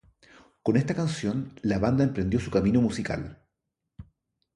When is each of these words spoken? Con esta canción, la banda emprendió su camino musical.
Con 0.63 0.77
esta 0.77 0.95
canción, 0.95 1.53
la 1.61 1.77
banda 1.77 2.03
emprendió 2.03 2.39
su 2.39 2.49
camino 2.49 2.81
musical. 2.81 3.39